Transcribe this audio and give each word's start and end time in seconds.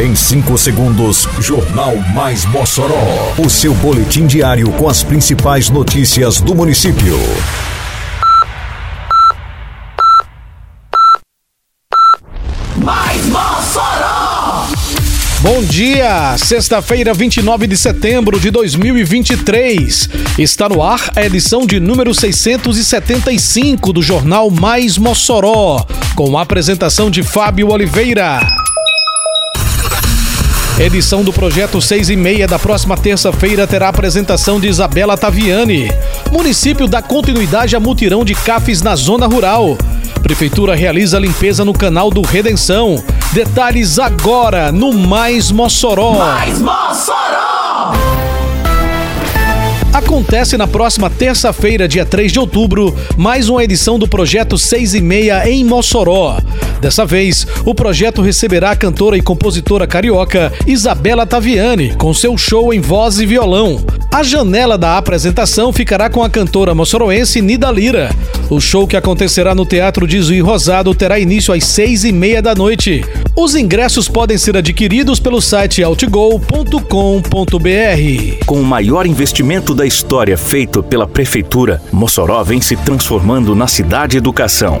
Em 0.00 0.14
5 0.14 0.56
segundos, 0.56 1.28
Jornal 1.40 1.94
Mais 2.14 2.46
Mossoró. 2.46 3.34
O 3.36 3.50
seu 3.50 3.74
boletim 3.74 4.26
diário 4.26 4.72
com 4.72 4.88
as 4.88 5.02
principais 5.02 5.68
notícias 5.68 6.40
do 6.40 6.54
município. 6.54 7.18
Mais 12.78 13.26
Mossoró! 13.26 14.68
Bom 15.42 15.62
dia, 15.64 16.34
sexta-feira, 16.38 17.12
29 17.12 17.66
de 17.66 17.76
setembro 17.76 18.40
de 18.40 18.50
2023. 18.50 20.08
Está 20.38 20.66
no 20.70 20.82
ar 20.82 21.10
a 21.14 21.22
edição 21.26 21.66
de 21.66 21.78
número 21.78 22.14
675 22.14 23.92
do 23.92 24.02
Jornal 24.02 24.50
Mais 24.50 24.96
Mossoró, 24.96 25.86
com 26.16 26.38
a 26.38 26.42
apresentação 26.42 27.10
de 27.10 27.22
Fábio 27.22 27.68
Oliveira. 27.68 28.59
Edição 30.80 31.22
do 31.22 31.30
projeto 31.30 31.78
6 31.78 32.08
e 32.08 32.16
meia 32.16 32.46
da 32.46 32.58
próxima 32.58 32.96
terça-feira 32.96 33.66
terá 33.66 33.84
a 33.84 33.88
apresentação 33.90 34.58
de 34.58 34.66
Isabela 34.66 35.14
Taviani. 35.14 35.92
Município 36.32 36.88
dá 36.88 37.02
continuidade 37.02 37.76
a 37.76 37.80
mutirão 37.80 38.24
de 38.24 38.34
cafés 38.34 38.80
na 38.80 38.96
zona 38.96 39.26
rural. 39.26 39.76
Prefeitura 40.22 40.74
realiza 40.74 41.18
limpeza 41.18 41.66
no 41.66 41.74
canal 41.74 42.10
do 42.10 42.22
Redenção. 42.22 43.04
Detalhes 43.30 43.98
agora 43.98 44.72
no 44.72 44.90
Mais 44.90 45.50
Mossoró. 45.50 46.14
Mais 46.14 46.58
Mossoró! 46.58 47.92
Acontece 49.92 50.56
na 50.56 50.66
próxima 50.66 51.10
terça-feira, 51.10 51.86
dia 51.86 52.06
3 52.06 52.32
de 52.32 52.38
outubro, 52.38 52.96
mais 53.18 53.50
uma 53.50 53.62
edição 53.62 53.98
do 53.98 54.08
projeto 54.08 54.56
6 54.56 54.94
e 54.94 55.00
meia 55.02 55.46
em 55.46 55.62
Mossoró. 55.62 56.38
Dessa 56.80 57.04
vez, 57.04 57.46
o 57.64 57.74
projeto 57.74 58.22
receberá 58.22 58.70
a 58.70 58.76
cantora 58.76 59.16
e 59.16 59.22
compositora 59.22 59.86
carioca 59.86 60.52
Isabela 60.66 61.26
Taviani, 61.26 61.94
com 61.96 62.14
seu 62.14 62.38
show 62.38 62.72
em 62.72 62.80
voz 62.80 63.20
e 63.20 63.26
violão. 63.26 63.84
A 64.12 64.22
janela 64.22 64.76
da 64.76 64.96
apresentação 64.96 65.72
ficará 65.72 66.10
com 66.10 66.22
a 66.22 66.30
cantora 66.30 66.74
moçoroense 66.74 67.40
Nida 67.40 67.70
Lira. 67.70 68.10
O 68.48 68.60
show 68.60 68.86
que 68.86 68.96
acontecerá 68.96 69.54
no 69.54 69.64
Teatro 69.64 70.06
de 70.06 70.40
Rosado 70.40 70.94
terá 70.94 71.18
início 71.18 71.54
às 71.54 71.64
seis 71.64 72.04
e 72.04 72.10
meia 72.10 72.42
da 72.42 72.54
noite. 72.54 73.04
Os 73.36 73.54
ingressos 73.54 74.08
podem 74.08 74.36
ser 74.36 74.56
adquiridos 74.56 75.20
pelo 75.20 75.40
site 75.40 75.84
outgo.com.br. 75.84 76.84
Com 78.46 78.60
o 78.60 78.64
maior 78.64 79.06
investimento 79.06 79.74
da 79.74 79.86
história 79.86 80.36
feito 80.36 80.82
pela 80.82 81.06
Prefeitura, 81.06 81.80
Mossoró 81.92 82.42
vem 82.42 82.60
se 82.60 82.76
transformando 82.76 83.54
na 83.54 83.68
cidade 83.68 84.16
educação. 84.16 84.80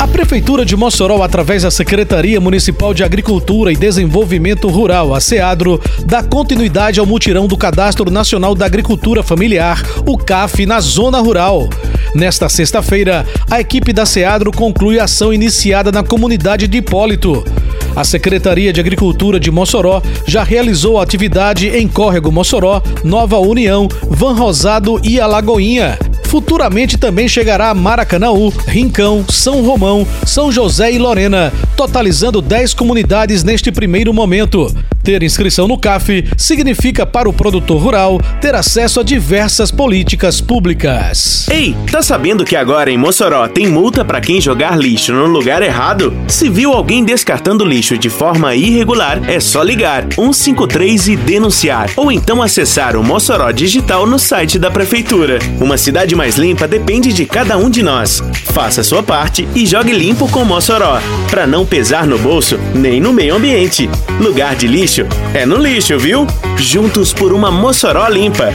A 0.00 0.08
Prefeitura 0.08 0.64
de 0.64 0.74
Mossoró, 0.74 1.22
através 1.22 1.62
da 1.62 1.70
Secretaria 1.70 2.40
Municipal 2.40 2.94
de 2.94 3.04
Agricultura 3.04 3.70
e 3.70 3.76
Desenvolvimento 3.76 4.66
Rural, 4.66 5.14
a 5.14 5.20
SEADRO, 5.20 5.78
dá 6.06 6.22
continuidade 6.22 6.98
ao 6.98 7.04
mutirão 7.04 7.46
do 7.46 7.54
Cadastro 7.54 8.10
Nacional 8.10 8.54
da 8.54 8.64
Agricultura 8.64 9.22
Familiar, 9.22 9.78
o 10.06 10.16
CAF, 10.16 10.64
na 10.64 10.80
zona 10.80 11.18
rural. 11.18 11.68
Nesta 12.14 12.48
sexta-feira, 12.48 13.26
a 13.50 13.60
equipe 13.60 13.92
da 13.92 14.06
SEADRO 14.06 14.50
conclui 14.52 14.98
a 14.98 15.04
ação 15.04 15.34
iniciada 15.34 15.92
na 15.92 16.02
comunidade 16.02 16.66
de 16.66 16.78
Hipólito. 16.78 17.44
A 17.94 18.02
Secretaria 18.02 18.72
de 18.72 18.80
Agricultura 18.80 19.38
de 19.38 19.50
Mossoró 19.50 20.00
já 20.26 20.42
realizou 20.42 20.98
a 20.98 21.02
atividade 21.02 21.68
em 21.68 21.86
Córrego 21.86 22.32
Mossoró, 22.32 22.82
Nova 23.04 23.38
União, 23.38 23.86
Van 24.08 24.32
Rosado 24.32 24.98
e 25.04 25.20
Alagoinha. 25.20 25.98
Futuramente 26.30 26.96
também 26.96 27.26
chegará 27.26 27.70
a 27.70 27.74
Maracanaú, 27.74 28.52
Rincão, 28.64 29.24
São 29.28 29.62
Romão, 29.62 30.06
São 30.24 30.52
José 30.52 30.92
e 30.92 30.96
Lorena, 30.96 31.52
totalizando 31.76 32.40
10 32.40 32.72
comunidades 32.72 33.42
neste 33.42 33.72
primeiro 33.72 34.14
momento. 34.14 34.72
Ter 35.10 35.24
inscrição 35.24 35.66
no 35.66 35.76
CAF 35.76 36.24
significa 36.36 37.04
para 37.04 37.28
o 37.28 37.32
produtor 37.32 37.82
rural 37.82 38.20
ter 38.40 38.54
acesso 38.54 39.00
a 39.00 39.02
diversas 39.02 39.72
políticas 39.72 40.40
públicas. 40.40 41.48
Ei, 41.50 41.74
tá 41.90 42.00
sabendo 42.00 42.44
que 42.44 42.54
agora 42.54 42.92
em 42.92 42.96
Mossoró 42.96 43.48
tem 43.48 43.66
multa 43.66 44.04
para 44.04 44.20
quem 44.20 44.40
jogar 44.40 44.78
lixo 44.78 45.12
no 45.12 45.26
lugar 45.26 45.62
errado? 45.62 46.16
Se 46.28 46.48
viu 46.48 46.72
alguém 46.72 47.04
descartando 47.04 47.64
lixo 47.64 47.98
de 47.98 48.08
forma 48.08 48.54
irregular, 48.54 49.20
é 49.28 49.40
só 49.40 49.64
ligar 49.64 50.06
153 50.14 51.08
e 51.08 51.16
denunciar, 51.16 51.90
ou 51.96 52.12
então 52.12 52.40
acessar 52.40 52.94
o 52.94 53.02
Mossoró 53.02 53.50
Digital 53.50 54.06
no 54.06 54.16
site 54.16 54.60
da 54.60 54.70
prefeitura. 54.70 55.40
Uma 55.60 55.76
cidade 55.76 56.14
mais 56.14 56.36
limpa 56.36 56.68
depende 56.68 57.12
de 57.12 57.26
cada 57.26 57.58
um 57.58 57.68
de 57.68 57.82
nós. 57.82 58.22
Faça 58.52 58.84
sua 58.84 59.02
parte 59.02 59.48
e 59.56 59.66
jogue 59.66 59.92
limpo 59.92 60.28
com 60.28 60.44
Mossoró, 60.44 61.00
para 61.28 61.48
não 61.48 61.66
pesar 61.66 62.06
no 62.06 62.16
bolso 62.16 62.60
nem 62.72 63.00
no 63.00 63.12
meio 63.12 63.34
ambiente. 63.34 63.90
Lugar 64.20 64.54
de 64.54 64.68
lixo 64.68 64.99
é 65.34 65.44
no 65.46 65.56
lixo, 65.56 65.98
viu? 65.98 66.26
Juntos 66.56 67.12
por 67.12 67.32
uma 67.32 67.50
Mossoró 67.50 68.08
limpa. 68.08 68.52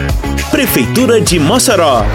Prefeitura 0.52 1.22
de 1.22 1.40
Mossoró. 1.40 2.06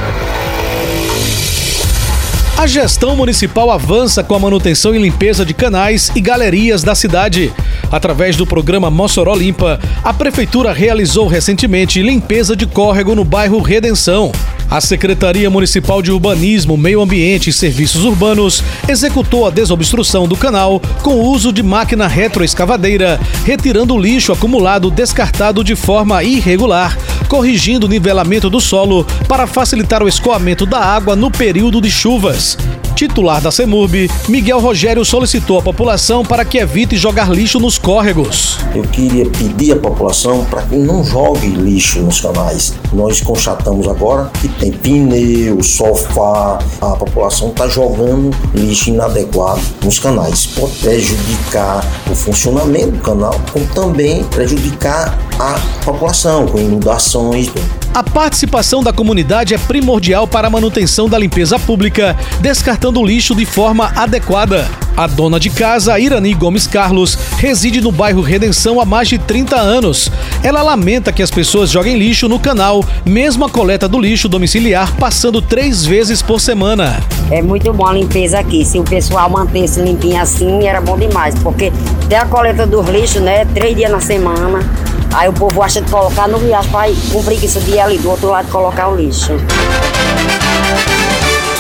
A 2.60 2.66
gestão 2.66 3.16
municipal 3.16 3.70
avança 3.70 4.22
com 4.22 4.34
a 4.34 4.38
manutenção 4.38 4.94
e 4.94 4.98
limpeza 4.98 5.46
de 5.46 5.54
canais 5.54 6.12
e 6.14 6.20
galerias 6.20 6.82
da 6.82 6.94
cidade. 6.94 7.50
Através 7.90 8.36
do 8.36 8.46
programa 8.46 8.90
Mossoró 8.90 9.34
Limpa, 9.34 9.80
a 10.04 10.12
prefeitura 10.12 10.70
realizou 10.70 11.26
recentemente 11.26 12.02
limpeza 12.02 12.54
de 12.54 12.66
córrego 12.66 13.14
no 13.14 13.24
bairro 13.24 13.60
Redenção. 13.62 14.30
A 14.70 14.80
Secretaria 14.80 15.50
Municipal 15.50 16.00
de 16.00 16.12
Urbanismo, 16.12 16.76
Meio 16.76 17.02
Ambiente 17.02 17.50
e 17.50 17.52
Serviços 17.52 18.04
Urbanos 18.04 18.62
executou 18.88 19.44
a 19.44 19.50
desobstrução 19.50 20.28
do 20.28 20.36
canal 20.36 20.80
com 21.02 21.16
o 21.16 21.24
uso 21.28 21.52
de 21.52 21.60
máquina 21.60 22.06
retroescavadeira, 22.06 23.18
retirando 23.44 23.94
o 23.94 24.00
lixo 24.00 24.32
acumulado 24.32 24.88
descartado 24.88 25.64
de 25.64 25.74
forma 25.74 26.22
irregular, 26.22 26.96
corrigindo 27.28 27.86
o 27.86 27.88
nivelamento 27.88 28.48
do 28.48 28.60
solo 28.60 29.04
para 29.26 29.44
facilitar 29.44 30.04
o 30.04 30.08
escoamento 30.08 30.64
da 30.64 30.78
água 30.78 31.16
no 31.16 31.32
período 31.32 31.80
de 31.80 31.90
chuvas. 31.90 32.56
Titular 32.94 33.40
da 33.40 33.50
CEMURB, 33.50 34.08
Miguel 34.28 34.60
Rogério 34.60 35.04
solicitou 35.04 35.58
à 35.58 35.62
população 35.62 36.24
para 36.24 36.44
que 36.44 36.58
evite 36.58 36.96
jogar 36.96 37.28
lixo 37.28 37.58
nos 37.58 37.76
córregos. 37.76 38.58
Eu 38.72 38.82
queria 38.84 39.26
pedir 39.30 39.72
à 39.72 39.76
população 39.76 40.44
para 40.44 40.62
que 40.62 40.76
não 40.76 41.02
jogue 41.02 41.48
lixo 41.48 42.00
nos 42.02 42.20
canais. 42.20 42.78
Nós 42.92 43.20
constatamos 43.20 43.86
agora 43.86 44.30
que 44.40 44.48
tem 44.48 44.72
pneu, 44.72 45.62
sofá, 45.62 46.58
a 46.80 46.90
população 46.96 47.50
está 47.50 47.68
jogando 47.68 48.30
lixo 48.54 48.90
inadequado 48.90 49.60
nos 49.82 49.98
canais. 49.98 50.46
Pode 50.46 50.74
prejudicar 50.78 51.86
o 52.10 52.14
funcionamento 52.14 52.92
do 52.92 52.98
canal, 52.98 53.34
como 53.52 53.66
também 53.66 54.24
prejudicar 54.24 55.18
a 55.38 55.58
população 55.84 56.46
com 56.46 56.58
inundações. 56.58 57.50
A 57.92 58.02
participação 58.02 58.82
da 58.82 58.92
comunidade 58.92 59.54
é 59.54 59.58
primordial 59.58 60.26
para 60.26 60.46
a 60.46 60.50
manutenção 60.50 61.08
da 61.08 61.18
limpeza 61.18 61.58
pública, 61.58 62.16
descartando 62.40 63.00
o 63.00 63.06
lixo 63.06 63.34
de 63.34 63.44
forma 63.44 63.92
adequada. 63.96 64.68
A 65.00 65.06
dona 65.06 65.40
de 65.40 65.48
casa, 65.48 65.98
Irani 65.98 66.34
Gomes 66.34 66.66
Carlos, 66.66 67.16
reside 67.38 67.80
no 67.80 67.90
bairro 67.90 68.20
Redenção 68.20 68.78
há 68.78 68.84
mais 68.84 69.08
de 69.08 69.16
30 69.16 69.56
anos. 69.56 70.12
Ela 70.42 70.60
lamenta 70.60 71.10
que 71.10 71.22
as 71.22 71.30
pessoas 71.30 71.70
joguem 71.70 71.96
lixo 71.96 72.28
no 72.28 72.38
canal, 72.38 72.84
mesmo 73.02 73.46
a 73.46 73.48
coleta 73.48 73.88
do 73.88 73.98
lixo 73.98 74.28
domiciliar 74.28 74.94
passando 74.96 75.40
três 75.40 75.86
vezes 75.86 76.20
por 76.20 76.38
semana. 76.38 77.02
É 77.30 77.40
muito 77.40 77.72
bom 77.72 77.86
a 77.86 77.94
limpeza 77.94 78.40
aqui. 78.40 78.62
Se 78.62 78.78
o 78.78 78.84
pessoal 78.84 79.30
mantesse 79.30 79.80
limpinho 79.80 80.20
assim, 80.20 80.66
era 80.66 80.82
bom 80.82 80.98
demais, 80.98 81.34
porque 81.36 81.72
tem 82.06 82.18
a 82.18 82.26
coleta 82.26 82.66
dos 82.66 82.86
lixos, 82.86 83.22
né? 83.22 83.46
Três 83.54 83.74
dias 83.74 83.90
na 83.90 84.00
semana. 84.00 84.70
Aí 85.14 85.30
o 85.30 85.32
povo 85.32 85.62
acha 85.62 85.80
de 85.80 85.90
colocar 85.90 86.28
no 86.28 86.36
riacho 86.36 86.68
para 86.68 86.92
com 87.10 87.24
preguiça 87.24 87.58
de 87.58 87.80
ali 87.80 87.96
do 87.96 88.10
outro 88.10 88.28
lado 88.28 88.50
colocar 88.50 88.88
o 88.88 88.96
lixo. 88.96 89.32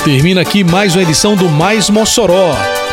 Termina 0.04 0.42
aqui 0.42 0.62
mais 0.62 0.94
uma 0.94 1.02
edição 1.02 1.34
do 1.36 1.48
Mais 1.48 1.88
Mossoró, 1.88 2.54